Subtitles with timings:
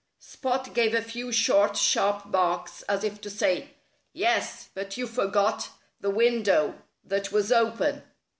[0.17, 3.75] Spot gave a few short, sharp barks, as if to say,
[4.13, 4.69] "Yes!
[4.73, 8.01] But you forgot the window that was open."